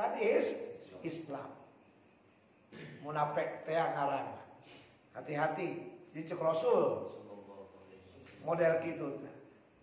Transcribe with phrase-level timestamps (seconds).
[0.00, 0.64] ukuran is
[1.04, 1.52] Islam.
[3.04, 4.40] Munafik teh ngaran.
[5.12, 5.68] Hati-hati
[6.16, 7.12] dicek Rasul.
[8.40, 9.20] Model gitu.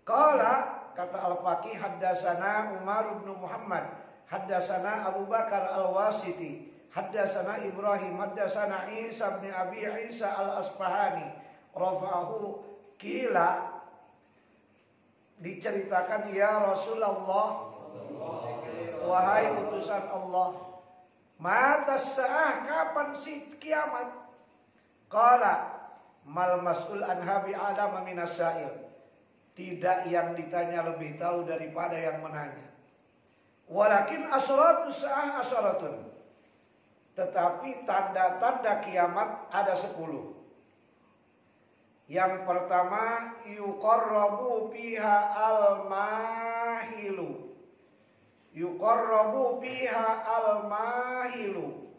[0.01, 3.85] Kala kata Al-Faqih haddasana Umar bin Muhammad,
[4.25, 11.38] haddasana Abu Bakar Al-Wasiti, haddasana Ibrahim, haddasana Isa bin Abi Isa Al-Asfahani,
[11.77, 12.65] rafa'ahu
[12.97, 13.77] kila
[15.38, 17.70] diceritakan ya Rasulullah
[19.07, 20.53] wahai utusan Allah
[21.39, 24.11] mata sa'ah kapan sih kiamat?
[25.07, 25.71] Kala
[26.27, 28.88] mal mas'ul anha bi'alama minas sa'il
[29.57, 32.70] tidak yang ditanya lebih tahu daripada yang menanya.
[33.65, 36.13] Walakin asratu sa'ah asratun.
[37.17, 40.37] Tetapi tanda-tanda kiamat ada sepuluh.
[42.05, 45.98] Yang pertama yuqarrabu fiha al-mahilu.
[48.77, 51.90] Yuqarrabu fiha al-mahilu.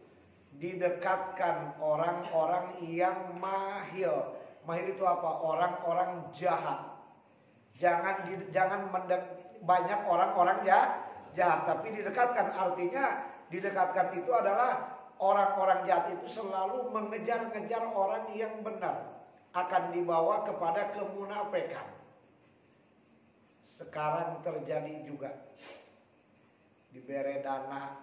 [0.62, 4.39] Didekatkan orang-orang yang mahil.
[4.62, 5.42] Mahil itu apa?
[5.42, 6.94] Orang-orang jahat.
[7.75, 9.22] Jangan jangan mendek,
[9.62, 11.02] banyak orang-orang ya
[11.34, 13.22] jahat, tapi didekatkan artinya
[13.55, 19.22] didekatkan itu adalah orang-orang jahat itu selalu mengejar-ngejar orang yang benar
[19.55, 21.86] akan dibawa kepada kemunafikan.
[23.62, 25.30] Sekarang terjadi juga
[26.92, 28.00] diberi dana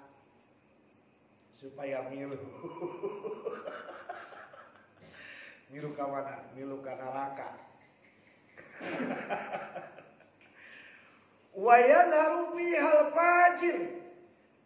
[1.56, 2.38] supaya milu.
[5.74, 6.46] milu ke mana?
[6.54, 7.50] Milu ke neraka.
[11.66, 14.04] Wa yadharu bihal fajir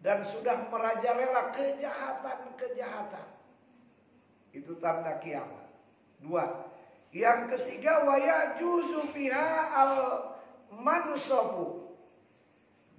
[0.02, 3.28] dan sudah merajalela kejahatan-kejahatan.
[4.50, 5.70] Itu tanda kiamat.
[6.20, 6.66] Dua.
[7.14, 9.94] Yang ketiga waya juzu fiha al
[10.73, 11.89] mansobu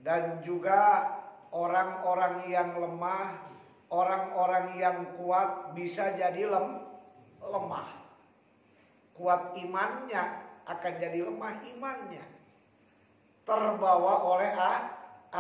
[0.01, 1.09] dan juga
[1.53, 3.37] orang-orang yang lemah,
[3.93, 6.81] orang-orang yang kuat bisa jadi lem,
[7.45, 7.89] lemah.
[9.13, 10.25] Kuat imannya
[10.65, 12.25] akan jadi lemah imannya.
[13.45, 14.81] Terbawa oleh ah,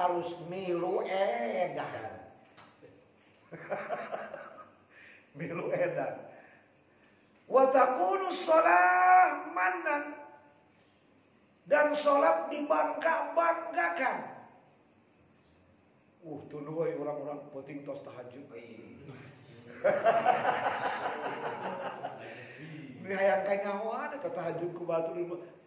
[0.05, 2.13] arus milu edan.
[5.39, 6.21] milu edan.
[7.51, 10.15] Watakunu sholat manan
[11.67, 14.30] dan sholat dibangga-banggakan.
[16.51, 18.43] Tuh orang-orang penting tos tahajud.
[23.01, 25.15] Ini hayang kayak nyawa ada tahajud ku batu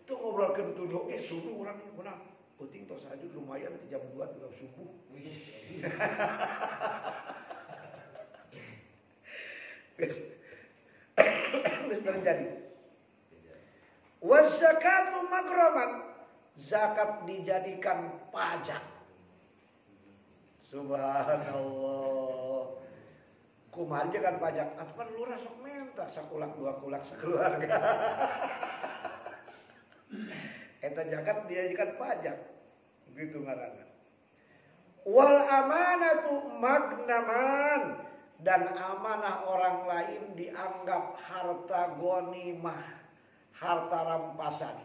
[0.04, 2.20] Tuh ngobrolkan tuh eh subuh orang ini benar.
[2.60, 4.92] Penting tos tahajud lumayan jam 2 udah subuh.
[9.96, 10.20] Terus
[12.04, 12.48] terjadi.
[14.20, 16.12] Wazakatu magroman.
[16.54, 18.93] Zakat dijadikan pajak.
[20.74, 22.66] Subhanallah.
[23.70, 24.74] Kumaha aja kan pajak.
[24.74, 27.78] Atau lurah sok minta sakulak dua kulak sekeluarga.
[30.86, 32.38] Eta zakat dijadikan pajak.
[33.14, 33.86] Begitu ngaranna.
[35.06, 38.02] Wal amanatu magnaman
[38.42, 42.82] dan amanah orang lain dianggap harta gonimah,
[43.54, 44.78] harta rampasan.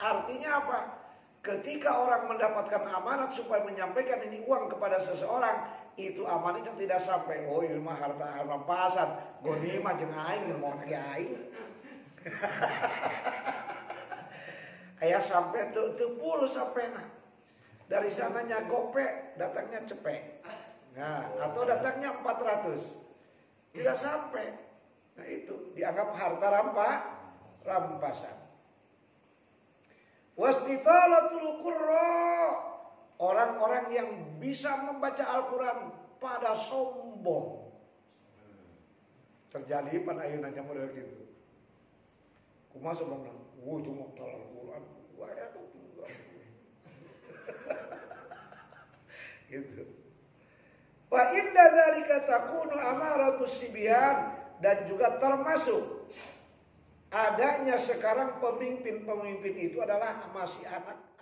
[0.00, 1.05] Artinya apa?
[1.46, 7.46] Ketika orang mendapatkan amanat supaya menyampaikan ini uang kepada seseorang, itu amanatnya tidak sampai.
[7.46, 9.14] Oh, ini mah harta rampasan,
[9.46, 11.38] gonimah jeung aing mau aing.
[15.06, 17.06] Ayah sampai tuh puluh sampai nah.
[17.86, 20.42] Dari sananya gope, datangnya cepet.
[20.98, 22.74] Nah, atau datangnya 400.
[23.70, 24.50] Tidak sampai.
[25.14, 26.90] Nah, itu dianggap harta rampa
[27.62, 28.45] rampasan.
[30.36, 32.12] Wastitalatul qurra.
[33.16, 35.88] Orang-orang yang bisa membaca Al-Qur'an
[36.20, 37.72] pada sombong.
[39.48, 41.24] Terjadi pada ayunannya model gitu.
[42.68, 44.84] Kuma sombong nang, "Wah, itu mau Al-Qur'an."
[45.16, 45.48] Wah, ya
[49.48, 49.84] gitu.
[51.06, 56.10] Wa inda dzalika takunu amaratus sibyan dan juga termasuk
[57.10, 61.15] adanya sekarang pemimpin-pemimpin itu adalah masih anak